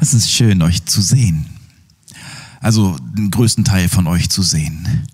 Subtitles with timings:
[0.00, 1.46] Es ist schön, euch zu sehen.
[2.60, 5.08] Also den größten Teil von euch zu sehen.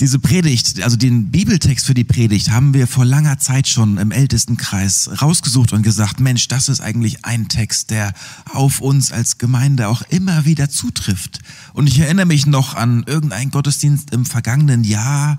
[0.00, 4.10] Diese Predigt, also den Bibeltext für die Predigt haben wir vor langer Zeit schon im
[4.10, 8.12] Ältestenkreis rausgesucht und gesagt, Mensch, das ist eigentlich ein Text, der
[8.50, 11.40] auf uns als Gemeinde auch immer wieder zutrifft.
[11.74, 15.38] Und ich erinnere mich noch an irgendeinen Gottesdienst im vergangenen Jahr,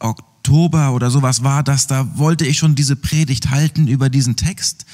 [0.00, 4.84] Oktober oder sowas war das, da wollte ich schon diese Predigt halten über diesen Text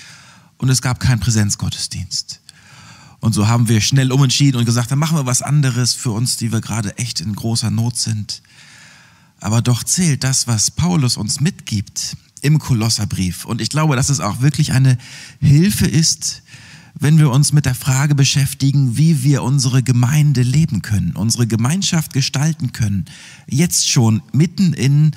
[0.59, 2.40] und es gab keinen Präsenzgottesdienst.
[3.21, 6.37] Und so haben wir schnell umentschieden und gesagt, dann machen wir was anderes für uns,
[6.37, 8.43] die wir gerade echt in großer Not sind.
[9.41, 13.45] Aber doch zählt das, was Paulus uns mitgibt im Kolosserbrief.
[13.45, 14.97] Und ich glaube, dass es auch wirklich eine
[15.41, 16.43] Hilfe ist,
[16.99, 22.13] wenn wir uns mit der Frage beschäftigen, wie wir unsere Gemeinde leben können, unsere Gemeinschaft
[22.13, 23.07] gestalten können,
[23.47, 25.13] jetzt schon mitten in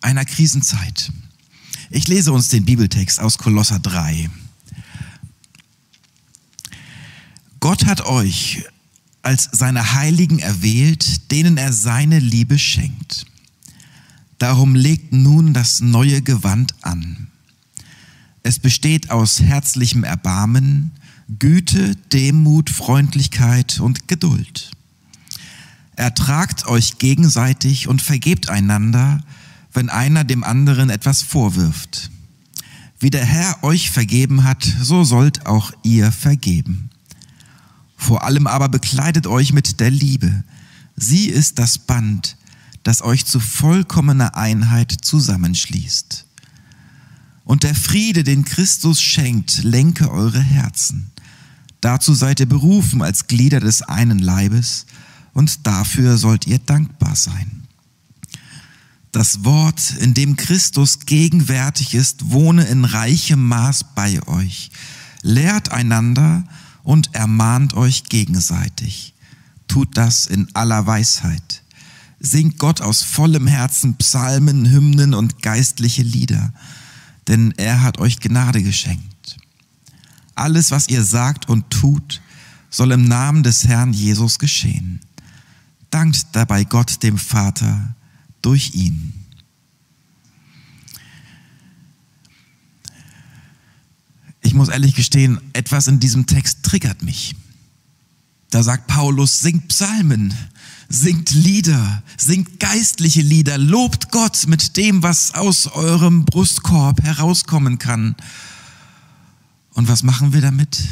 [0.00, 1.12] einer Krisenzeit.
[1.90, 4.30] Ich lese uns den Bibeltext aus Kolosser 3.
[7.60, 8.64] Gott hat euch
[9.22, 13.26] als seine Heiligen erwählt, denen er seine Liebe schenkt.
[14.36, 17.28] Darum legt nun das neue Gewand an.
[18.42, 20.92] Es besteht aus herzlichem Erbarmen,
[21.38, 24.70] Güte, Demut, Freundlichkeit und Geduld.
[25.96, 29.24] Ertragt euch gegenseitig und vergebt einander,
[29.72, 32.10] wenn einer dem anderen etwas vorwirft.
[33.00, 36.87] Wie der Herr euch vergeben hat, so sollt auch ihr vergeben.
[37.98, 40.44] Vor allem aber bekleidet euch mit der Liebe.
[40.96, 42.36] Sie ist das Band,
[42.84, 46.24] das euch zu vollkommener Einheit zusammenschließt.
[47.44, 51.10] Und der Friede, den Christus schenkt, lenke eure Herzen.
[51.80, 54.86] Dazu seid ihr berufen als Glieder des einen Leibes
[55.34, 57.66] und dafür sollt ihr dankbar sein.
[59.12, 64.70] Das Wort, in dem Christus gegenwärtig ist, wohne in reichem Maß bei euch.
[65.22, 66.44] Lehrt einander
[66.88, 69.12] und ermahnt euch gegenseitig.
[69.66, 71.62] Tut das in aller Weisheit.
[72.18, 76.50] Singt Gott aus vollem Herzen Psalmen, Hymnen und geistliche Lieder,
[77.26, 79.36] denn er hat euch Gnade geschenkt.
[80.34, 82.22] Alles, was ihr sagt und tut,
[82.70, 85.00] soll im Namen des Herrn Jesus geschehen.
[85.90, 87.94] Dankt dabei Gott dem Vater
[88.40, 89.12] durch ihn.
[94.48, 97.36] Ich muss ehrlich gestehen, etwas in diesem Text triggert mich.
[98.48, 100.32] Da sagt Paulus, singt Psalmen,
[100.88, 108.16] singt Lieder, singt geistliche Lieder, lobt Gott mit dem, was aus eurem Brustkorb herauskommen kann.
[109.74, 110.82] Und was machen wir damit?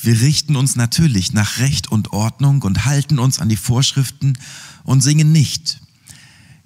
[0.00, 4.38] Wir richten uns natürlich nach Recht und Ordnung und halten uns an die Vorschriften
[4.84, 5.80] und singen nicht.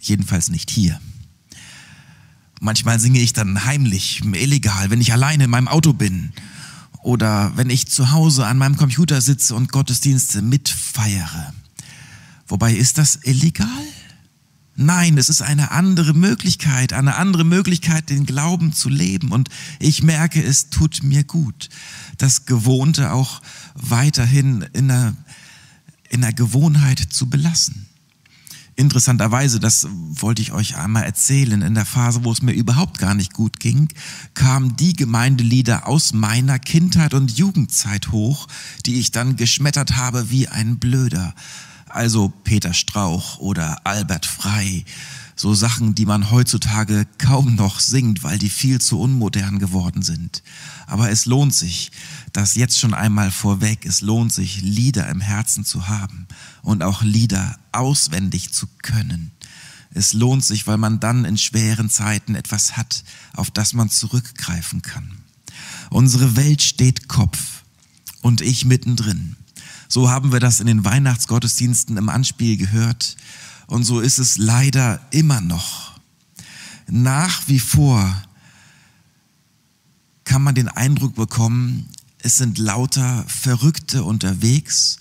[0.00, 1.00] Jedenfalls nicht hier.
[2.64, 6.32] Manchmal singe ich dann heimlich, illegal, wenn ich alleine in meinem Auto bin
[7.02, 11.52] oder wenn ich zu Hause an meinem Computer sitze und Gottesdienste mitfeiere.
[12.48, 13.68] Wobei ist das illegal?
[14.76, 19.30] Nein, es ist eine andere Möglichkeit, eine andere Möglichkeit, den Glauben zu leben.
[19.30, 21.68] Und ich merke, es tut mir gut,
[22.16, 23.42] das Gewohnte auch
[23.74, 25.14] weiterhin in der,
[26.08, 27.88] in der Gewohnheit zu belassen.
[28.76, 33.14] Interessanterweise, das wollte ich euch einmal erzählen, in der Phase, wo es mir überhaupt gar
[33.14, 33.88] nicht gut ging,
[34.34, 38.48] kamen die Gemeindelieder aus meiner Kindheit und Jugendzeit hoch,
[38.84, 41.34] die ich dann geschmettert habe wie ein Blöder.
[41.88, 44.84] Also Peter Strauch oder Albert Frei,
[45.36, 50.42] so Sachen, die man heutzutage kaum noch singt, weil die viel zu unmodern geworden sind.
[50.86, 51.90] Aber es lohnt sich,
[52.32, 56.26] das jetzt schon einmal vorweg, es lohnt sich, Lieder im Herzen zu haben
[56.62, 59.32] und auch Lieder auswendig zu können.
[59.92, 64.82] Es lohnt sich, weil man dann in schweren Zeiten etwas hat, auf das man zurückgreifen
[64.82, 65.18] kann.
[65.90, 67.62] Unsere Welt steht Kopf
[68.20, 69.36] und ich mittendrin.
[69.88, 73.16] So haben wir das in den Weihnachtsgottesdiensten im Anspiel gehört
[73.66, 75.92] und so ist es leider immer noch.
[76.86, 78.22] Nach wie vor
[80.24, 81.88] kann man den Eindruck bekommen,
[82.18, 84.98] es sind lauter Verrückte unterwegs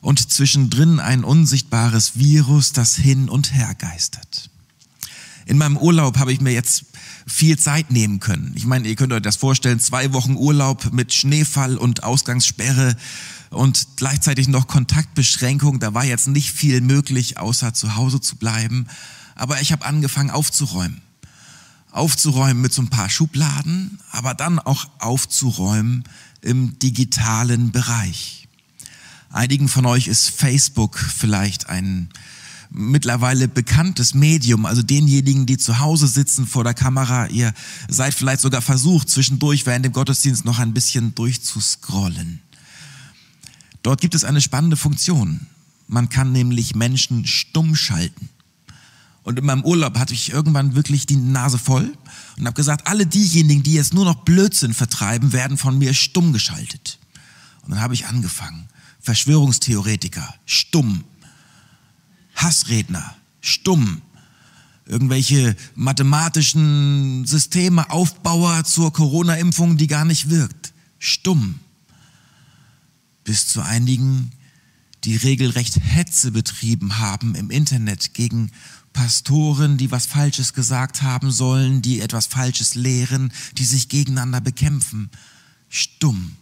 [0.00, 4.50] und zwischendrin ein unsichtbares Virus, das hin und her geistert.
[5.46, 6.91] In meinem Urlaub habe ich mir jetzt
[7.26, 8.52] viel Zeit nehmen können.
[8.54, 12.96] Ich meine, ihr könnt euch das vorstellen, zwei Wochen Urlaub mit Schneefall und Ausgangssperre
[13.50, 15.80] und gleichzeitig noch Kontaktbeschränkung.
[15.80, 18.86] Da war jetzt nicht viel möglich, außer zu Hause zu bleiben.
[19.34, 21.00] Aber ich habe angefangen aufzuräumen.
[21.90, 26.04] Aufzuräumen mit so ein paar Schubladen, aber dann auch aufzuräumen
[26.40, 28.48] im digitalen Bereich.
[29.30, 32.08] Einigen von euch ist Facebook vielleicht ein
[32.72, 37.52] mittlerweile bekanntes Medium, also denjenigen, die zu Hause sitzen vor der Kamera, ihr
[37.88, 42.40] seid vielleicht sogar versucht, zwischendurch während dem Gottesdienst noch ein bisschen durchzuscrollen.
[43.82, 45.46] Dort gibt es eine spannende Funktion.
[45.88, 48.28] Man kann nämlich Menschen stumm schalten.
[49.24, 51.92] Und in meinem Urlaub hatte ich irgendwann wirklich die Nase voll
[52.38, 56.32] und habe gesagt, alle diejenigen, die jetzt nur noch Blödsinn vertreiben, werden von mir stumm
[56.32, 56.98] geschaltet.
[57.62, 58.68] Und dann habe ich angefangen.
[59.00, 61.04] Verschwörungstheoretiker, stumm.
[62.34, 64.02] Hassredner, stumm.
[64.84, 71.60] Irgendwelche mathematischen Systeme, Aufbauer zur Corona-Impfung, die gar nicht wirkt, stumm.
[73.24, 74.32] Bis zu einigen,
[75.04, 78.50] die regelrecht Hetze betrieben haben im Internet gegen
[78.92, 85.10] Pastoren, die was Falsches gesagt haben sollen, die etwas Falsches lehren, die sich gegeneinander bekämpfen.
[85.68, 86.36] Stumm.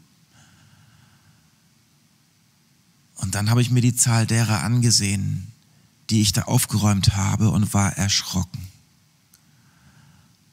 [3.16, 5.49] Und dann habe ich mir die Zahl derer angesehen,
[6.10, 8.66] die ich da aufgeräumt habe und war erschrocken.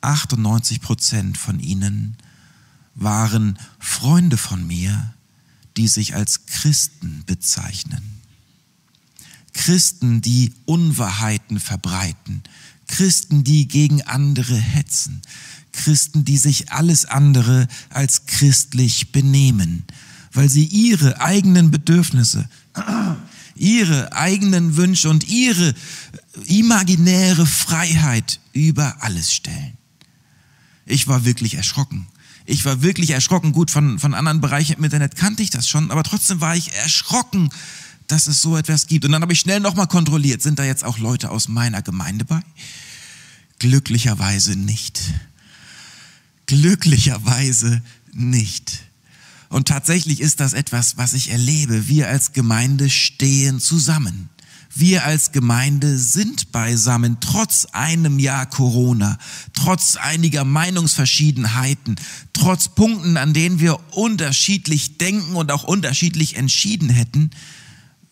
[0.01, 2.15] 98 Prozent von ihnen
[2.95, 5.13] waren Freunde von mir,
[5.75, 8.21] die sich als Christen bezeichnen.
[9.53, 12.43] Christen, die Unwahrheiten verbreiten,
[12.87, 15.21] Christen, die gegen andere hetzen,
[15.71, 19.83] Christen, die sich alles andere als christlich benehmen,
[20.31, 22.47] weil sie ihre eigenen Bedürfnisse,
[23.59, 25.73] ihre eigenen Wünsche und ihre
[26.45, 29.77] imaginäre Freiheit über alles stellen.
[30.85, 32.07] Ich war wirklich erschrocken.
[32.45, 33.51] Ich war wirklich erschrocken.
[33.51, 36.73] Gut, von, von anderen Bereichen im Internet kannte ich das schon, aber trotzdem war ich
[36.73, 37.49] erschrocken,
[38.07, 39.03] dass es so etwas gibt.
[39.05, 42.23] Und dann habe ich schnell nochmal kontrolliert, sind da jetzt auch Leute aus meiner Gemeinde
[42.23, 42.41] bei?
[43.59, 45.01] Glücklicherweise nicht.
[46.45, 47.81] Glücklicherweise
[48.13, 48.86] nicht.
[49.49, 51.87] Und tatsächlich ist das etwas, was ich erlebe.
[51.87, 54.29] Wir als Gemeinde stehen zusammen.
[54.79, 59.17] Wir als Gemeinde sind beisammen, trotz einem Jahr Corona,
[59.53, 61.95] trotz einiger Meinungsverschiedenheiten,
[62.33, 67.31] trotz Punkten, an denen wir unterschiedlich denken und auch unterschiedlich entschieden hätten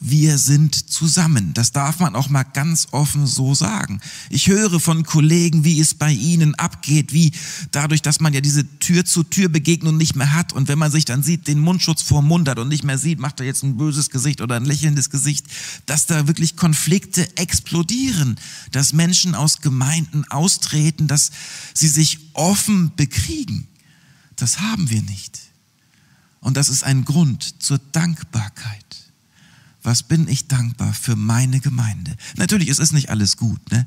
[0.09, 1.53] wir sind zusammen.
[1.53, 3.99] Das darf man auch mal ganz offen so sagen.
[4.29, 7.31] Ich höre von Kollegen, wie es bei ihnen abgeht, wie
[7.71, 11.47] dadurch, dass man ja diese Tür-zu-Tür-Begegnung nicht mehr hat und wenn man sich dann sieht,
[11.47, 14.41] den Mundschutz vorm Mund hat und nicht mehr sieht, macht er jetzt ein böses Gesicht
[14.41, 15.47] oder ein lächelndes Gesicht,
[15.87, 18.37] dass da wirklich Konflikte explodieren,
[18.71, 21.31] dass Menschen aus Gemeinden austreten, dass
[21.73, 23.67] sie sich offen bekriegen.
[24.35, 25.39] Das haben wir nicht.
[26.41, 28.84] Und das ist ein Grund zur Dankbarkeit
[29.85, 32.15] was bin ich dankbar für meine Gemeinde.
[32.35, 33.71] Natürlich ist es nicht alles gut.
[33.71, 33.85] Ne?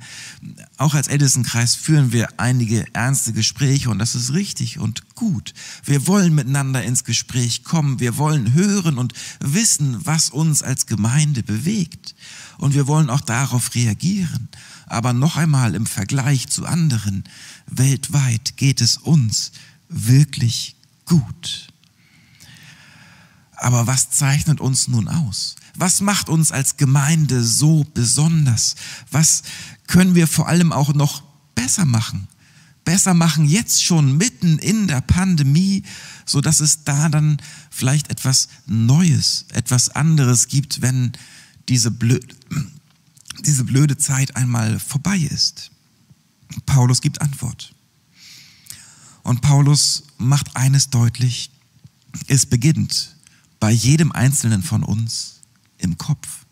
[0.76, 5.54] Auch als Ältestenkreis führen wir einige ernste Gespräche und das ist richtig und gut.
[5.84, 8.00] Wir wollen miteinander ins Gespräch kommen.
[8.00, 12.14] Wir wollen hören und wissen, was uns als Gemeinde bewegt.
[12.58, 14.48] Und wir wollen auch darauf reagieren.
[14.86, 17.24] Aber noch einmal im Vergleich zu anderen,
[17.66, 19.52] weltweit geht es uns
[19.88, 21.68] wirklich gut.
[23.56, 25.56] Aber was zeichnet uns nun aus?
[25.78, 28.74] Was macht uns als Gemeinde so besonders?
[29.12, 29.44] Was
[29.86, 31.22] können wir vor allem auch noch
[31.54, 32.26] besser machen?
[32.84, 35.84] Besser machen jetzt schon mitten in der Pandemie,
[36.26, 37.40] so dass es da dann
[37.70, 41.12] vielleicht etwas Neues, etwas anderes gibt, wenn
[41.68, 42.26] diese blöde,
[43.46, 45.70] diese blöde Zeit einmal vorbei ist.
[46.66, 47.72] Paulus gibt Antwort.
[49.22, 51.52] Und Paulus macht eines deutlich,
[52.26, 53.14] es beginnt
[53.60, 55.37] bei jedem Einzelnen von uns
[55.78, 56.46] im Kopf.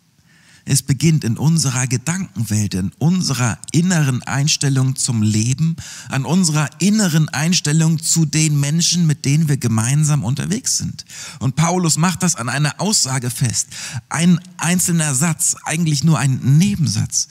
[0.68, 5.76] Es beginnt in unserer Gedankenwelt, in unserer inneren Einstellung zum Leben,
[6.08, 11.04] an unserer inneren Einstellung zu den Menschen, mit denen wir gemeinsam unterwegs sind.
[11.38, 13.68] Und Paulus macht das an einer Aussage fest.
[14.08, 17.28] Ein einzelner Satz, eigentlich nur ein Nebensatz,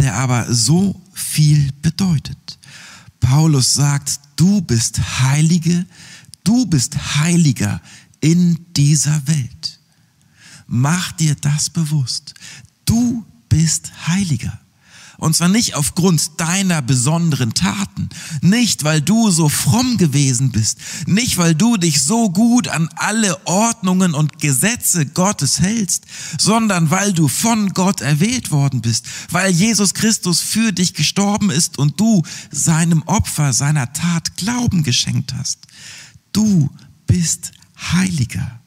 [0.00, 2.58] der aber so viel bedeutet.
[3.20, 5.86] Paulus sagt, du bist Heilige,
[6.42, 7.80] du bist Heiliger
[8.20, 9.71] in dieser Welt.
[10.74, 12.32] Mach dir das bewusst.
[12.86, 14.58] Du bist Heiliger.
[15.18, 18.08] Und zwar nicht aufgrund deiner besonderen Taten,
[18.40, 23.46] nicht weil du so fromm gewesen bist, nicht weil du dich so gut an alle
[23.46, 26.06] Ordnungen und Gesetze Gottes hältst,
[26.38, 31.76] sondern weil du von Gott erwählt worden bist, weil Jesus Christus für dich gestorben ist
[31.76, 35.58] und du seinem Opfer, seiner Tat Glauben geschenkt hast.
[36.32, 36.70] Du
[37.06, 38.61] bist Heiliger.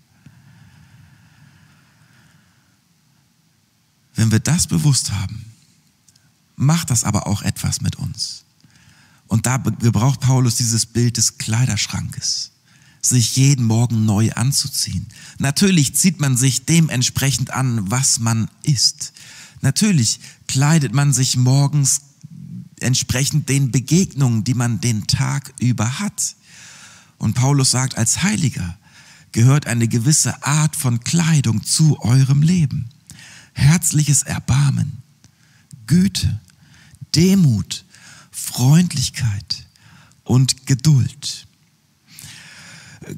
[4.16, 5.46] Wenn wir das bewusst haben,
[6.56, 8.46] macht das aber auch etwas mit uns.
[9.28, 12.52] Und da gebraucht Paulus dieses Bild des Kleiderschrankes,
[13.02, 15.08] sich jeden Morgen neu anzuziehen.
[15.40, 19.14] Natürlich zieht man sich dementsprechend an, was man isst.
[19.62, 22.02] Natürlich kleidet man sich morgens
[22.80, 26.36] entsprechend den Begegnungen, die man den Tag über hat.
[27.18, 28.78] Und Paulus sagt, als Heiliger
[29.32, 32.90] gehört eine gewisse Art von Kleidung zu eurem Leben.
[33.56, 35.02] Herzliches Erbarmen,
[35.88, 36.40] Güte,
[37.16, 37.86] Demut,
[38.32, 39.66] Freundlichkeit
[40.24, 41.48] und Geduld.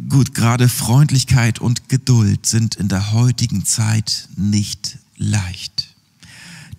[0.10, 5.96] Gut, gerade Freundlichkeit und Geduld sind in der heutigen Zeit nicht leicht.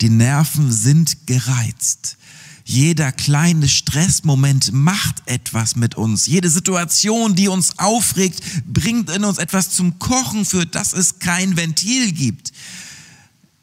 [0.01, 2.17] Die Nerven sind gereizt.
[2.65, 6.27] Jeder kleine Stressmoment macht etwas mit uns.
[6.27, 11.57] Jede Situation, die uns aufregt, bringt in uns etwas zum Kochen, für das es kein
[11.57, 12.53] Ventil gibt.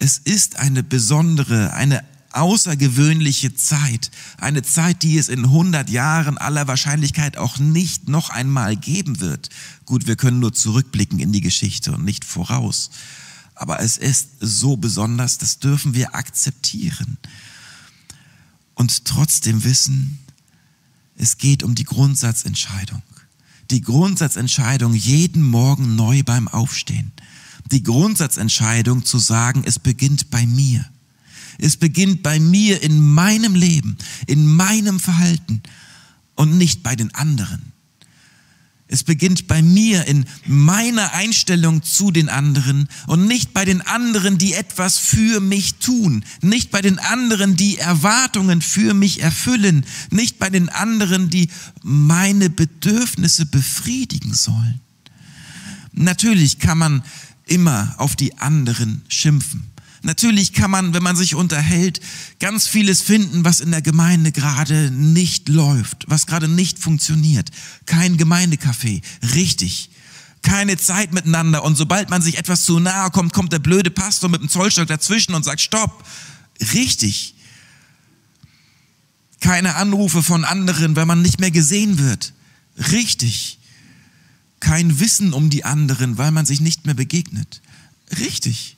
[0.06, 4.12] Es ist eine besondere, eine außergewöhnliche Zeit.
[4.38, 9.50] Eine Zeit, die es in 100 Jahren aller Wahrscheinlichkeit auch nicht noch einmal geben wird.
[9.86, 12.92] Gut, wir können nur zurückblicken in die Geschichte und nicht voraus.
[13.56, 17.18] Aber es ist so besonders, das dürfen wir akzeptieren.
[18.76, 20.20] Und trotzdem wissen,
[21.18, 23.02] es geht um die Grundsatzentscheidung.
[23.72, 27.12] Die Grundsatzentscheidung jeden Morgen neu beim Aufstehen.
[27.72, 30.86] Die Grundsatzentscheidung zu sagen, es beginnt bei mir.
[31.58, 35.62] Es beginnt bei mir in meinem Leben, in meinem Verhalten
[36.36, 37.74] und nicht bei den anderen.
[38.88, 44.38] Es beginnt bei mir in meiner Einstellung zu den anderen und nicht bei den anderen,
[44.38, 50.38] die etwas für mich tun, nicht bei den anderen, die Erwartungen für mich erfüllen, nicht
[50.38, 51.50] bei den anderen, die
[51.82, 54.82] meine Bedürfnisse befriedigen sollen.
[55.92, 57.04] Natürlich kann man
[57.46, 59.72] immer auf die anderen schimpfen.
[60.06, 62.00] Natürlich kann man, wenn man sich unterhält,
[62.40, 67.50] ganz vieles finden, was in der Gemeinde gerade nicht läuft, was gerade nicht funktioniert.
[67.88, 69.02] Kein Gemeindecafé,
[69.34, 69.90] richtig.
[70.44, 74.30] Keine Zeit miteinander und sobald man sich etwas zu nahe kommt, kommt der blöde Pastor
[74.30, 76.06] mit dem Zollstock dazwischen und sagt Stopp.
[76.74, 77.34] Richtig.
[79.40, 82.34] Keine Anrufe von anderen, wenn man nicht mehr gesehen wird.
[82.92, 83.58] Richtig.
[84.66, 87.62] Kein Wissen um die anderen, weil man sich nicht mehr begegnet.
[88.20, 88.76] Richtig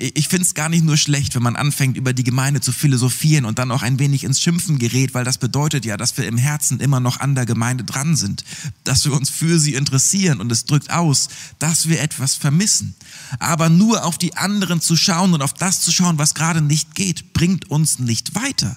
[0.00, 3.44] ich finde es gar nicht nur schlecht, wenn man anfängt, über die Gemeinde zu philosophieren
[3.44, 6.38] und dann auch ein wenig ins Schimpfen gerät, weil das bedeutet ja, dass wir im
[6.38, 8.44] Herzen immer noch an der Gemeinde dran sind,
[8.84, 11.28] dass wir uns für sie interessieren und es drückt aus,
[11.58, 12.94] dass wir etwas vermissen.
[13.38, 16.94] Aber nur auf die anderen zu schauen und auf das zu schauen, was gerade nicht
[16.94, 18.76] geht, bringt uns nicht weiter.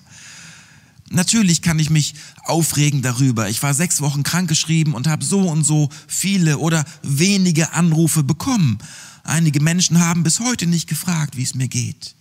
[1.13, 3.47] Natürlich kann ich mich aufregen darüber.
[3.47, 8.79] Ich war sechs Wochen krankgeschrieben und habe so und so viele oder wenige Anrufe bekommen.
[9.23, 12.15] Einige Menschen haben bis heute nicht gefragt, wie es mir geht.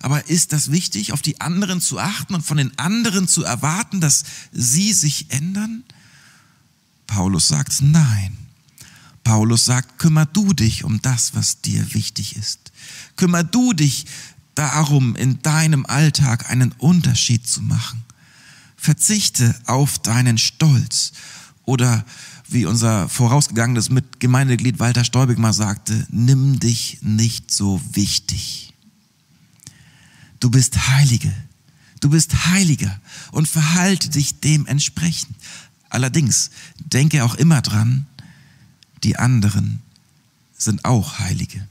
[0.00, 4.00] Aber ist das wichtig, auf die anderen zu achten und von den anderen zu erwarten,
[4.00, 4.22] dass
[4.52, 5.82] sie sich ändern?
[7.08, 8.36] Paulus sagt nein.
[9.24, 12.70] Paulus sagt, kümmer du dich um das, was dir wichtig ist.
[13.16, 14.06] Kümmer du dich
[14.54, 18.05] darum, in deinem Alltag einen Unterschied zu machen.
[18.86, 21.10] Verzichte auf deinen Stolz
[21.64, 22.04] oder
[22.48, 23.90] wie unser vorausgegangenes
[24.20, 28.72] Gemeindeglied Walter Stäubig mal sagte, nimm dich nicht so wichtig.
[30.38, 31.34] Du bist Heilige.
[31.98, 33.00] Du bist Heiliger
[33.32, 35.34] und verhalte dich dementsprechend.
[35.88, 38.06] Allerdings denke auch immer dran,
[39.02, 39.82] die anderen
[40.56, 41.66] sind auch Heilige.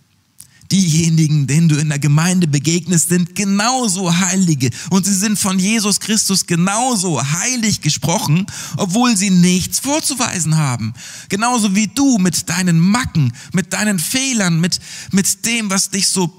[0.71, 5.99] Diejenigen, denen du in der Gemeinde begegnest, sind genauso Heilige und sie sind von Jesus
[5.99, 10.93] Christus genauso heilig gesprochen, obwohl sie nichts vorzuweisen haben.
[11.29, 14.79] Genauso wie du mit deinen Macken, mit deinen Fehlern, mit,
[15.11, 16.33] mit dem, was dich so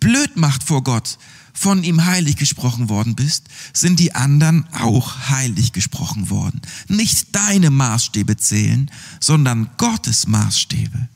[0.00, 1.18] blöd macht vor Gott,
[1.52, 6.60] von ihm heilig gesprochen worden bist, sind die anderen auch heilig gesprochen worden.
[6.88, 11.08] Nicht deine Maßstäbe zählen, sondern Gottes Maßstäbe.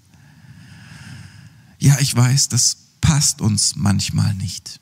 [1.79, 4.81] Ja, ich weiß, das passt uns manchmal nicht.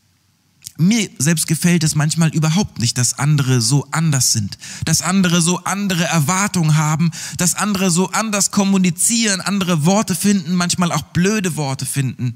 [0.79, 5.65] Mir selbst gefällt es manchmal überhaupt nicht, dass andere so anders sind, dass andere so
[5.65, 11.87] andere Erwartungen haben, dass andere so anders kommunizieren, andere Worte finden, manchmal auch blöde Worte
[11.87, 12.35] finden.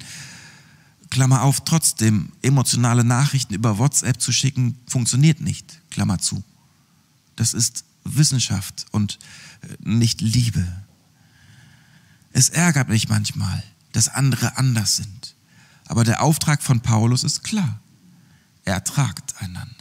[1.10, 5.80] Klammer auf, trotzdem, emotionale Nachrichten über WhatsApp zu schicken, funktioniert nicht.
[5.90, 6.42] Klammer zu.
[7.36, 9.18] Das ist Wissenschaft und
[9.62, 10.66] äh, nicht Liebe.
[12.32, 13.62] Es ärgert mich manchmal,
[13.92, 15.34] dass andere anders sind.
[15.86, 17.80] Aber der Auftrag von Paulus ist klar.
[18.64, 19.74] Ertragt einander.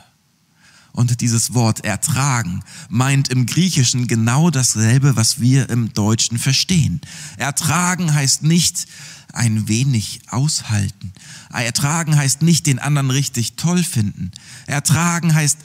[0.92, 7.00] Und dieses Wort ertragen meint im Griechischen genau dasselbe, was wir im Deutschen verstehen.
[7.38, 8.88] Ertragen heißt nicht
[9.32, 11.14] ein wenig aushalten.
[11.52, 14.32] Ertragen heißt nicht den anderen richtig toll finden.
[14.66, 15.60] Ertragen heißt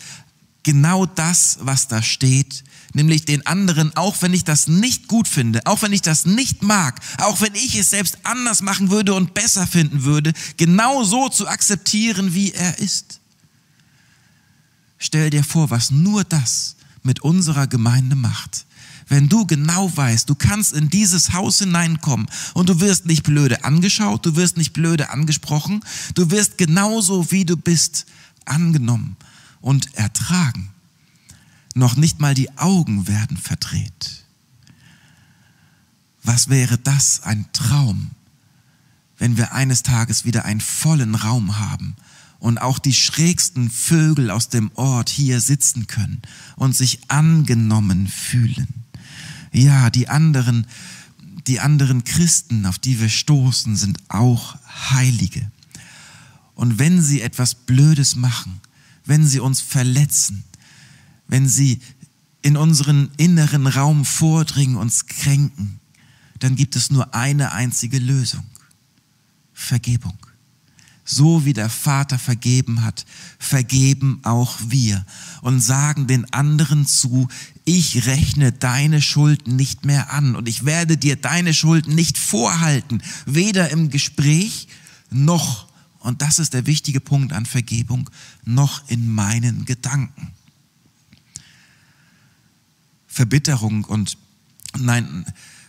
[0.65, 5.65] genau das, was da steht, nämlich den anderen, auch wenn ich das nicht gut finde,
[5.67, 9.35] auch wenn ich das nicht mag, auch wenn ich es selbst anders machen würde und
[9.35, 13.21] besser finden würde, genau so zu akzeptieren, wie er ist.
[14.99, 18.67] Stell dir vor, was nur das mit unserer Gemeinde macht,
[19.09, 23.63] wenn du genau weißt, du kannst in dieses Haus hineinkommen und du wirst nicht blöde
[23.63, 28.07] angeschaut, du wirst nicht blöde angesprochen, du wirst genauso wie du bist
[28.47, 29.19] angenommen
[29.65, 30.69] und ertragen.
[31.75, 34.27] Noch nicht mal die Augen werden verdreht.
[36.23, 38.11] Was wäre das ein Traum,
[39.17, 41.97] wenn wir eines Tages wieder einen vollen Raum haben
[42.41, 46.21] und auch die schrägsten Vögel aus dem Ort hier sitzen können
[46.57, 48.69] und sich angenommen fühlen.
[49.51, 50.67] Ja, die anderen,
[51.47, 54.59] die anderen Christen, auf die wir stoßen, sind auch
[54.91, 55.51] Heilige.
[56.55, 58.61] Und wenn sie etwas Blödes machen,
[59.05, 60.45] wenn sie uns verletzen,
[61.29, 61.81] wenn sie
[62.43, 65.81] in unseren inneren Raum vordringen, uns kränken,
[66.39, 68.45] dann gibt es nur eine einzige Lösung.
[69.55, 70.19] Vergebung.
[71.07, 73.05] So wie der Vater vergeben hat,
[73.39, 75.05] vergeben auch wir
[75.43, 77.29] und sagen den anderen zu,
[77.65, 83.03] ich rechne deine Schuld nicht mehr an und ich werde dir deine Schuld nicht vorhalten,
[83.27, 84.69] weder im Gespräch
[85.11, 85.69] noch,
[86.05, 88.11] und das ist der wichtige Punkt an Vergebung,
[88.45, 90.33] noch in meinen Gedanken.
[93.07, 94.19] Verbitterung und
[94.79, 95.25] nein,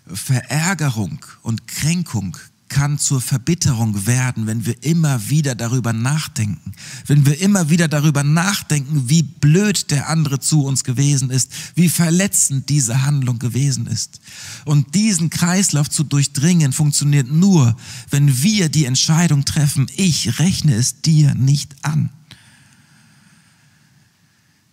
[0.05, 2.37] Verärgerung und Kränkung
[2.75, 6.73] kann zur Verbitterung werden, wenn wir immer wieder darüber nachdenken.
[7.07, 11.87] Wenn wir immer wieder darüber nachdenken, wie blöd der andere zu uns gewesen ist, wie
[11.87, 14.19] verletzend diese Handlung gewesen ist.
[14.65, 17.77] Und diesen Kreislauf zu durchdringen funktioniert nur,
[18.09, 22.09] wenn wir die Entscheidung treffen, ich rechne es dir nicht an.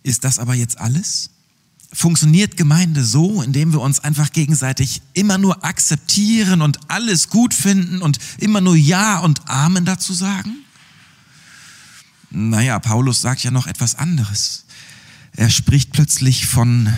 [0.03, 1.29] Ist das aber jetzt alles?
[1.93, 8.01] Funktioniert Gemeinde so, indem wir uns einfach gegenseitig immer nur akzeptieren und alles gut finden
[8.01, 10.55] und immer nur Ja und Amen dazu sagen?
[12.31, 14.65] Naja, Paulus sagt ja noch etwas anderes.
[15.33, 16.91] Er spricht plötzlich von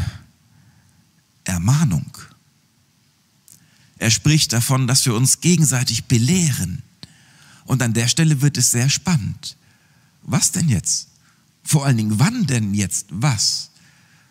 [1.44, 2.18] Ermahnung.
[3.98, 6.84] Er spricht davon, dass wir uns gegenseitig belehren.
[7.66, 9.58] Und an der Stelle wird es sehr spannend.
[10.22, 11.10] Was denn jetzt?
[11.64, 13.72] Vor allen Dingen, wann denn jetzt was?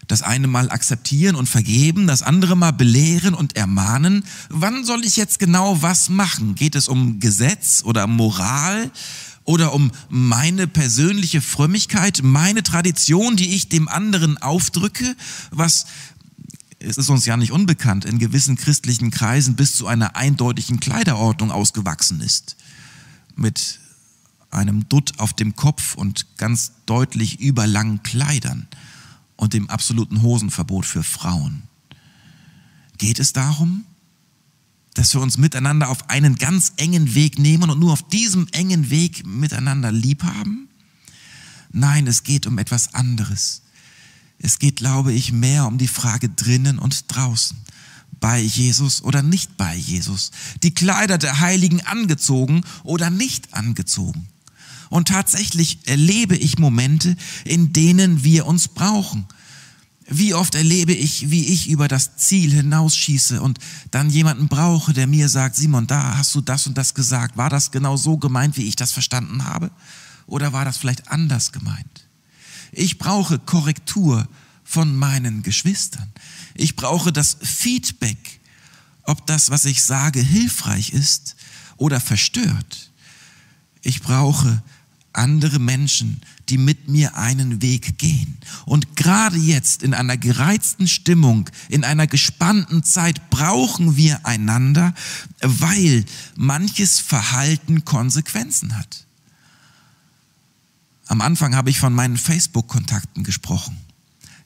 [0.07, 4.25] Das eine Mal akzeptieren und vergeben, das andere Mal belehren und ermahnen.
[4.51, 6.55] Wann soll ich jetzt genau was machen?
[6.55, 8.91] Geht es um Gesetz oder Moral
[9.45, 15.17] oder um meine persönliche Frömmigkeit, meine Tradition, die ich dem anderen aufdrücke,
[15.51, 15.87] was
[16.87, 21.51] es ist uns ja nicht unbekannt, in gewissen christlichen Kreisen bis zu einer eindeutigen Kleiderordnung
[21.51, 22.57] ausgewachsen ist.
[23.37, 23.81] Mit
[24.51, 28.69] einem Dutt auf dem Kopf und ganz deutlich überlangen Kleidern
[29.37, 31.65] und dem absoluten Hosenverbot für Frauen.
[32.99, 33.85] Geht es darum,
[34.95, 38.91] dass wir uns miteinander auf einen ganz engen Weg nehmen und nur auf diesem engen
[38.91, 40.69] Weg miteinander lieb haben?
[41.73, 43.63] Nein, es geht um etwas anderes.
[44.39, 47.57] Es geht, glaube ich, mehr um die Frage drinnen und draußen.
[48.21, 50.31] Bei Jesus oder nicht bei Jesus.
[50.63, 54.29] Die Kleider der Heiligen angezogen oder nicht angezogen.
[54.91, 59.27] Und tatsächlich erlebe ich Momente, in denen wir uns brauchen.
[60.07, 63.59] Wie oft erlebe ich, wie ich über das Ziel hinausschieße und
[63.91, 67.39] dann jemanden brauche, der mir sagt, Simon, da hast du das und das gesagt.
[67.39, 69.71] War das genau so gemeint, wie ich das verstanden habe?
[70.27, 72.07] Oder war das vielleicht anders gemeint?
[72.73, 74.29] Ich brauche Korrektur
[74.63, 76.11] von meinen Geschwistern.
[76.55, 78.41] Ich brauche das Feedback,
[79.05, 81.37] ob das, was ich sage, hilfreich ist
[81.77, 82.91] oder verstört.
[83.83, 84.63] Ich brauche
[85.17, 88.37] andere Menschen, die mit mir einen Weg gehen.
[88.67, 94.95] Und gerade jetzt in einer gereizten Stimmung, in einer gespannten Zeit brauchen wir einander,
[95.41, 96.05] weil
[96.37, 99.07] manches Verhalten Konsequenzen hat.
[101.07, 103.77] Am Anfang habe ich von meinen Facebook-Kontakten gesprochen.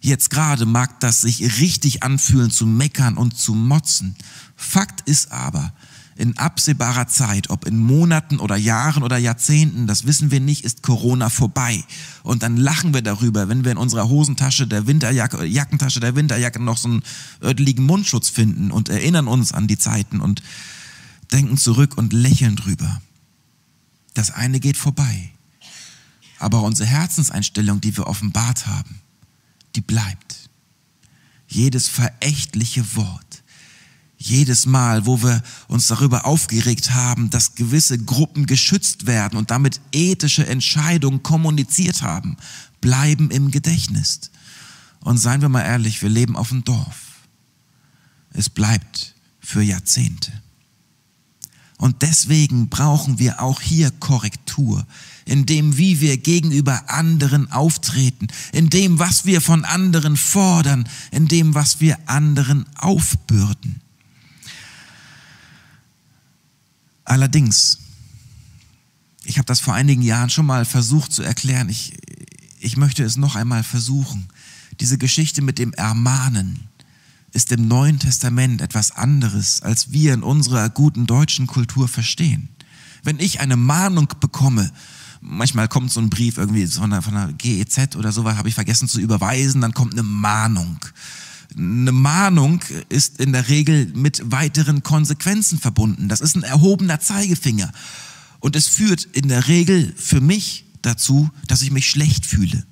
[0.00, 4.16] Jetzt gerade mag das sich richtig anfühlen zu meckern und zu motzen.
[4.56, 5.72] Fakt ist aber,
[6.18, 10.82] in absehbarer Zeit, ob in Monaten oder Jahren oder Jahrzehnten, das wissen wir nicht, ist
[10.82, 11.84] Corona vorbei.
[12.24, 16.60] Und dann lachen wir darüber, wenn wir in unserer Hosentasche der Winterjacke, Jackentasche der Winterjacke
[16.60, 17.02] noch so einen
[17.40, 20.42] örtlichen Mundschutz finden und erinnern uns an die Zeiten und
[21.32, 23.00] denken zurück und lächeln drüber.
[24.14, 25.30] Das eine geht vorbei.
[26.40, 29.02] Aber unsere Herzenseinstellung, die wir offenbart haben,
[29.76, 30.50] die bleibt.
[31.46, 33.27] Jedes verächtliche Wort,
[34.18, 39.80] jedes Mal, wo wir uns darüber aufgeregt haben, dass gewisse Gruppen geschützt werden und damit
[39.92, 42.36] ethische Entscheidungen kommuniziert haben,
[42.80, 44.30] bleiben im Gedächtnis.
[45.00, 46.96] Und seien wir mal ehrlich, wir leben auf dem Dorf.
[48.32, 50.32] Es bleibt für Jahrzehnte.
[51.78, 54.84] Und deswegen brauchen wir auch hier Korrektur
[55.24, 61.28] in dem, wie wir gegenüber anderen auftreten, in dem, was wir von anderen fordern, in
[61.28, 63.80] dem, was wir anderen aufbürden.
[67.08, 67.78] Allerdings,
[69.24, 71.94] ich habe das vor einigen Jahren schon mal versucht zu erklären, ich,
[72.60, 74.28] ich möchte es noch einmal versuchen.
[74.78, 76.68] Diese Geschichte mit dem Ermahnen
[77.32, 82.50] ist im Neuen Testament etwas anderes, als wir in unserer guten deutschen Kultur verstehen.
[83.02, 84.70] Wenn ich eine Mahnung bekomme,
[85.22, 88.54] manchmal kommt so ein Brief irgendwie von der, von der GEZ oder so, habe ich
[88.54, 90.78] vergessen zu überweisen, dann kommt eine Mahnung.
[91.56, 96.08] Eine Mahnung ist in der Regel mit weiteren Konsequenzen verbunden.
[96.08, 97.72] Das ist ein erhobener Zeigefinger.
[98.40, 102.64] Und es führt in der Regel für mich dazu, dass ich mich schlecht fühle.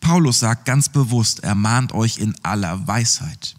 [0.00, 3.54] Paulus sagt ganz bewusst, er mahnt euch in aller Weisheit.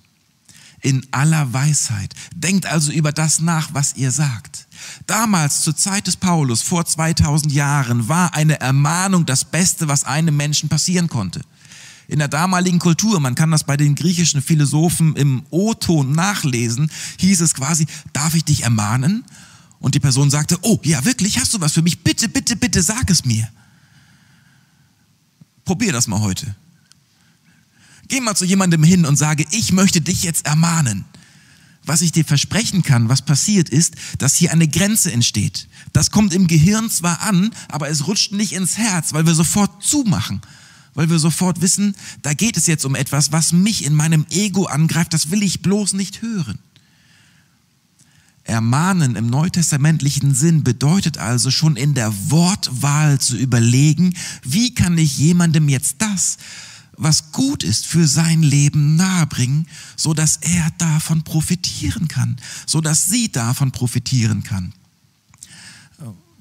[0.82, 2.14] In aller Weisheit.
[2.36, 4.68] Denkt also über das nach, was ihr sagt.
[5.06, 10.36] Damals, zur Zeit des Paulus, vor 2000 Jahren, war eine Ermahnung das Beste, was einem
[10.36, 11.42] Menschen passieren konnte.
[12.12, 17.40] In der damaligen Kultur, man kann das bei den griechischen Philosophen im O-Ton nachlesen, hieß
[17.40, 19.24] es quasi, darf ich dich ermahnen?
[19.80, 22.04] Und die Person sagte, oh ja, wirklich, hast du was für mich?
[22.04, 23.48] Bitte, bitte, bitte, sag es mir.
[25.64, 26.54] Probier das mal heute.
[28.10, 31.06] Geh mal zu jemandem hin und sage, ich möchte dich jetzt ermahnen
[31.84, 35.68] was ich dir versprechen kann, was passiert ist, dass hier eine Grenze entsteht.
[35.94, 39.84] Das kommt im Gehirn zwar an, aber es rutscht nicht ins Herz, weil wir sofort
[39.84, 40.42] zumachen.
[40.94, 44.66] Weil wir sofort wissen, da geht es jetzt um etwas, was mich in meinem Ego
[44.66, 46.60] angreift, das will ich bloß nicht hören.
[48.44, 55.18] Ermahnen im neutestamentlichen Sinn bedeutet also schon in der Wortwahl zu überlegen, wie kann ich
[55.18, 56.38] jemandem jetzt das,
[56.98, 63.06] was gut ist für sein Leben nahebringen, so dass er davon profitieren kann, so dass
[63.06, 64.74] sie davon profitieren kann.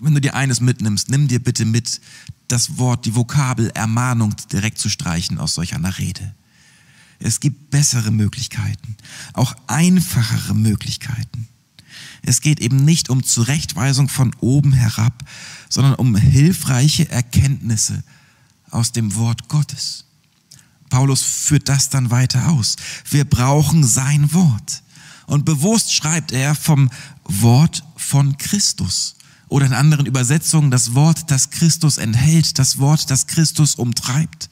[0.01, 2.01] Wenn du dir eines mitnimmst, nimm dir bitte mit,
[2.49, 6.35] das Wort, die Vokabel Ermahnung direkt zu streichen aus solch einer Rede.
[7.19, 8.97] Es gibt bessere Möglichkeiten,
[9.35, 11.49] auch einfachere Möglichkeiten.
[12.23, 15.25] Es geht eben nicht um Zurechtweisung von oben herab,
[15.69, 18.03] sondern um hilfreiche Erkenntnisse
[18.71, 20.07] aus dem Wort Gottes.
[20.89, 22.77] Paulus führt das dann weiter aus.
[23.09, 24.83] Wir brauchen sein Wort.
[25.27, 26.91] Und bewusst schreibt er vom
[27.25, 29.15] Wort von Christus.
[29.51, 34.49] Oder in anderen Übersetzungen das Wort, das Christus enthält, das Wort, das Christus umtreibt.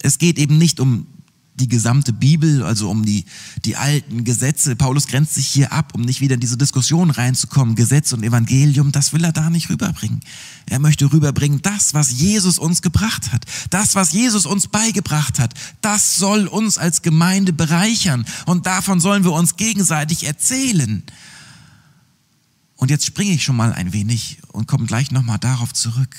[0.00, 1.06] Es geht eben nicht um
[1.54, 3.24] die gesamte Bibel, also um die,
[3.64, 4.76] die alten Gesetze.
[4.76, 7.74] Paulus grenzt sich hier ab, um nicht wieder in diese Diskussion reinzukommen.
[7.74, 10.20] Gesetz und Evangelium, das will er da nicht rüberbringen.
[10.66, 15.54] Er möchte rüberbringen, das, was Jesus uns gebracht hat, das, was Jesus uns beigebracht hat,
[15.80, 21.02] das soll uns als Gemeinde bereichern und davon sollen wir uns gegenseitig erzählen.
[22.80, 26.16] Und jetzt springe ich schon mal ein wenig und komme gleich nochmal darauf zurück.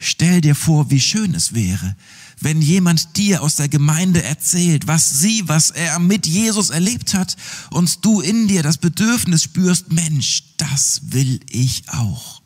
[0.00, 1.94] Stell dir vor, wie schön es wäre,
[2.40, 7.36] wenn jemand dir aus der Gemeinde erzählt, was sie, was er mit Jesus erlebt hat
[7.70, 12.42] und du in dir das Bedürfnis spürst, Mensch, das will ich auch.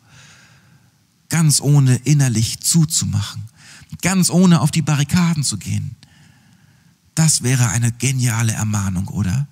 [1.30, 3.44] Ganz ohne innerlich zuzumachen,
[4.02, 5.96] ganz ohne auf die Barrikaden zu gehen.
[7.14, 9.48] Das wäre eine geniale Ermahnung, oder?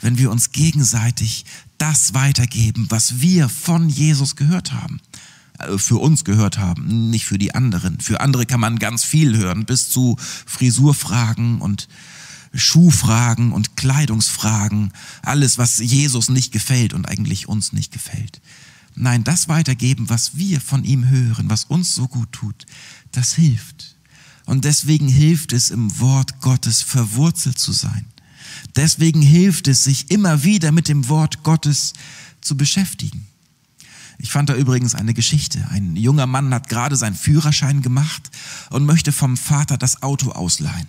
[0.00, 1.44] Wenn wir uns gegenseitig
[1.78, 5.00] das weitergeben, was wir von Jesus gehört haben.
[5.58, 8.00] Äh, für uns gehört haben, nicht für die anderen.
[8.00, 11.88] Für andere kann man ganz viel hören, bis zu Frisurfragen und
[12.54, 18.40] Schuhfragen und Kleidungsfragen, alles, was Jesus nicht gefällt und eigentlich uns nicht gefällt.
[18.94, 22.66] Nein, das weitergeben, was wir von ihm hören, was uns so gut tut,
[23.12, 23.96] das hilft.
[24.46, 28.06] Und deswegen hilft es, im Wort Gottes verwurzelt zu sein.
[28.78, 31.94] Deswegen hilft es, sich immer wieder mit dem Wort Gottes
[32.40, 33.26] zu beschäftigen.
[34.18, 35.66] Ich fand da übrigens eine Geschichte.
[35.72, 38.30] Ein junger Mann hat gerade seinen Führerschein gemacht
[38.70, 40.86] und möchte vom Vater das Auto ausleihen.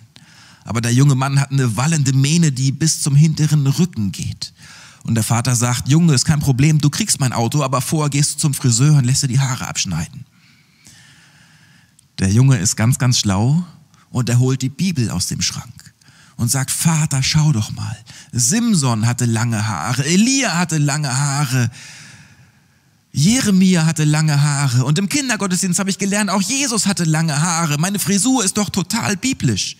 [0.62, 4.52] Aber der junge Mann hat eine wallende Mähne, die bis zum hinteren Rücken geht.
[5.02, 8.34] Und der Vater sagt, Junge, ist kein Problem, du kriegst mein Auto, aber vorher gehst
[8.34, 10.26] du zum Friseur und lässt dir die Haare abschneiden.
[12.20, 13.64] Der Junge ist ganz, ganz schlau
[14.10, 15.79] und er holt die Bibel aus dem Schrank
[16.40, 17.96] und sagt, Vater, schau doch mal.
[18.32, 21.70] Simson hatte lange Haare, Elia hatte lange Haare,
[23.12, 27.76] Jeremia hatte lange Haare und im Kindergottesdienst habe ich gelernt, auch Jesus hatte lange Haare.
[27.76, 29.76] Meine Frisur ist doch total biblisch.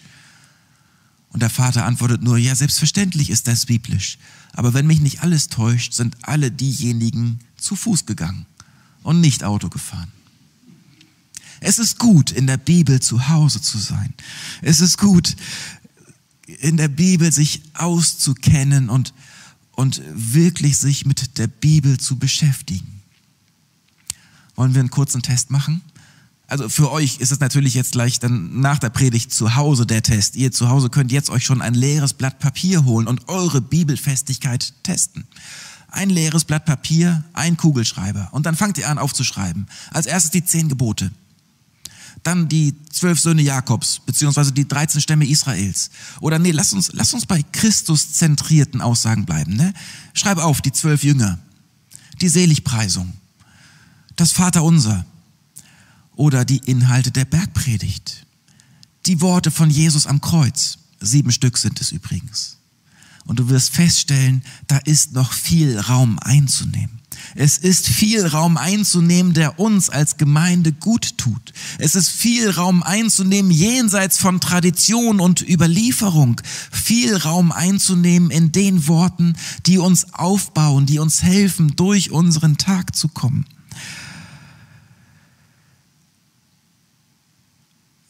[1.30, 4.18] Und der Vater antwortet nur, ja, selbstverständlich ist das biblisch.
[4.52, 8.44] Aber wenn mich nicht alles täuscht, sind alle diejenigen zu Fuß gegangen
[9.02, 10.12] und nicht Auto gefahren.
[11.60, 14.12] Es ist gut, in der Bibel zu Hause zu sein.
[14.60, 15.36] Es ist gut,
[16.60, 19.12] in der Bibel sich auszukennen und
[19.80, 23.00] und wirklich sich mit der Bibel zu beschäftigen.
[24.54, 25.80] Wollen wir einen kurzen Test machen?
[26.48, 30.02] Also für euch ist es natürlich jetzt gleich dann nach der Predigt zu Hause der
[30.02, 30.36] Test.
[30.36, 34.74] Ihr zu Hause könnt jetzt euch schon ein leeres Blatt Papier holen und eure Bibelfestigkeit
[34.82, 35.26] testen.
[35.88, 39.66] Ein leeres Blatt Papier, ein Kugelschreiber und dann fangt ihr an aufzuschreiben.
[39.92, 41.10] Als erstes die zehn Gebote.
[42.22, 45.90] Dann die zwölf Söhne Jakobs, beziehungsweise die 13 Stämme Israels.
[46.20, 49.56] Oder nee, lass uns, lass uns bei Christus-zentrierten Aussagen bleiben.
[49.56, 49.72] Ne?
[50.12, 51.38] Schreib auf die zwölf Jünger,
[52.20, 53.12] die Seligpreisung,
[54.16, 55.06] das Vaterunser
[56.14, 58.26] oder die Inhalte der Bergpredigt,
[59.06, 60.78] die Worte von Jesus am Kreuz.
[61.00, 62.58] Sieben Stück sind es übrigens.
[63.24, 66.99] Und du wirst feststellen, da ist noch viel Raum einzunehmen.
[67.34, 71.52] Es ist viel Raum einzunehmen, der uns als Gemeinde gut tut.
[71.78, 76.40] Es ist viel Raum einzunehmen jenseits von Tradition und Überlieferung.
[76.72, 82.96] Viel Raum einzunehmen in den Worten, die uns aufbauen, die uns helfen, durch unseren Tag
[82.96, 83.46] zu kommen.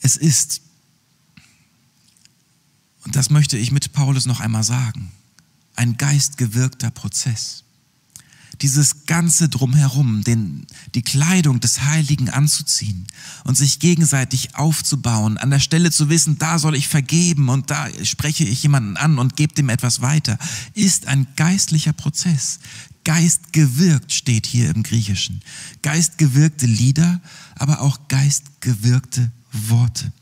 [0.01, 0.63] Es ist,
[3.05, 5.13] und das möchte ich mit Paulus noch einmal sagen,
[5.77, 7.65] ein geistgewirkter Prozess
[8.63, 13.07] dieses ganze drumherum, den, die Kleidung des Heiligen anzuziehen
[13.45, 17.89] und sich gegenseitig aufzubauen, an der Stelle zu wissen, da soll ich vergeben und da
[18.05, 20.39] spreche ich jemanden an und gebe dem etwas weiter,
[20.75, 22.61] ist ein geistlicher Prozess.
[23.05, 25.41] Geistgewirkt steht hier im Griechischen.
[25.83, 27.21] Geistgewirkte Lieder,
[27.57, 30.13] aber auch geistgewirkte Worte.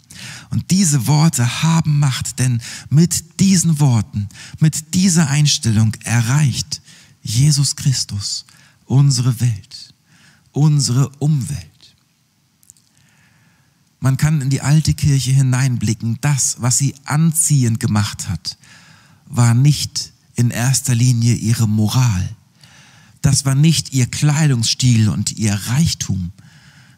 [0.50, 6.80] Und diese Worte haben Macht, denn mit diesen Worten, mit dieser Einstellung erreicht
[7.28, 8.46] Jesus Christus,
[8.86, 9.92] unsere Welt,
[10.52, 11.94] unsere Umwelt.
[14.00, 16.16] Man kann in die alte Kirche hineinblicken.
[16.22, 18.56] Das, was sie anziehend gemacht hat,
[19.26, 22.34] war nicht in erster Linie ihre Moral.
[23.20, 26.32] Das war nicht ihr Kleidungsstil und ihr Reichtum.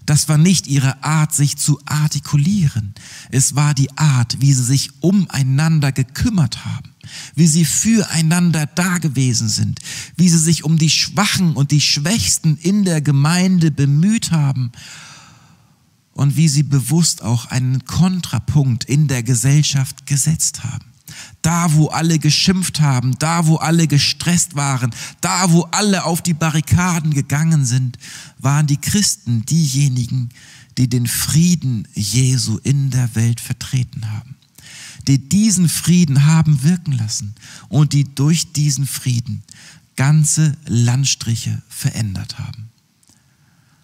[0.07, 2.95] Das war nicht ihre Art, sich zu artikulieren.
[3.31, 6.90] Es war die Art, wie sie sich umeinander gekümmert haben
[7.35, 9.81] wie sie füreinander da gewesen sind,
[10.17, 14.73] wie sie sich um die Schwachen und die Schwächsten in der Gemeinde bemüht haben
[16.13, 20.85] und wie sie bewusst auch einen Kontrapunkt in der Gesellschaft gesetzt haben.
[21.43, 26.35] Da, wo alle geschimpft haben, da, wo alle gestresst waren, da, wo alle auf die
[26.35, 27.97] Barrikaden gegangen sind,
[28.39, 30.29] waren die Christen diejenigen,
[30.79, 34.37] die den Frieden Jesu in der Welt vertreten haben
[35.11, 37.35] die diesen Frieden haben wirken lassen
[37.69, 39.43] und die durch diesen Frieden
[39.97, 42.69] ganze Landstriche verändert haben.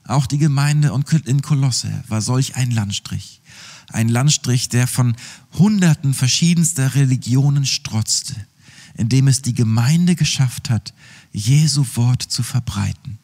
[0.05, 3.41] Auch die Gemeinde in Kolosse war solch ein Landstrich.
[3.89, 5.17] Ein Landstrich, der von
[5.55, 8.37] Hunderten verschiedenster Religionen strotzte,
[8.95, 10.95] indem es die Gemeinde geschafft hat,
[11.33, 13.19] Jesu Wort zu verbreiten.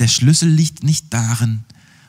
[0.00, 1.62] Der Schlüssel liegt nicht darin,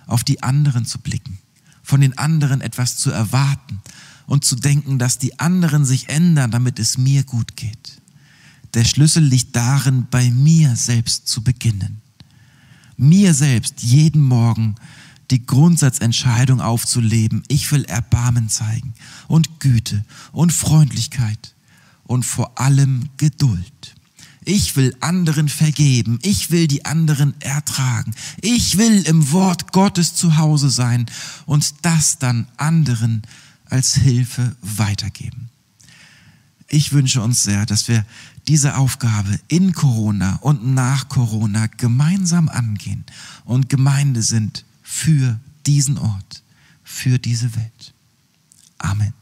[0.08, 1.38] auf die anderen zu blicken,
[1.84, 3.82] von den anderen etwas zu erwarten,
[4.28, 8.02] und zu denken, dass die anderen sich ändern, damit es mir gut geht.
[8.74, 12.02] Der Schlüssel liegt darin, bei mir selbst zu beginnen.
[12.98, 14.76] Mir selbst jeden Morgen
[15.32, 18.94] die Grundsatzentscheidung aufzuleben, ich will Erbarmen zeigen
[19.28, 21.56] und Güte und Freundlichkeit
[22.04, 23.96] und vor allem Geduld.
[24.48, 26.20] Ich will anderen vergeben.
[26.22, 28.14] Ich will die anderen ertragen.
[28.42, 31.08] Ich will im Wort Gottes zu Hause sein
[31.48, 33.24] und das dann anderen
[33.70, 35.50] als Hilfe weitergeben.
[36.68, 38.06] Ich wünsche uns sehr, dass wir
[38.48, 43.06] diese Aufgabe in Corona und nach Corona gemeinsam angehen
[43.44, 46.44] und Gemeinde sind für diesen Ort,
[46.84, 47.94] für diese Welt.
[48.78, 49.14] Amen.